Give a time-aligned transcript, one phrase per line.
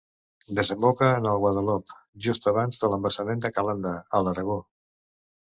[0.59, 1.93] Desemboca en el Guadalop
[2.29, 4.59] just abans de l'embassament de Calanda a l'Aragó.